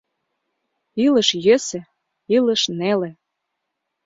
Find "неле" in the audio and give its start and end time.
2.79-3.09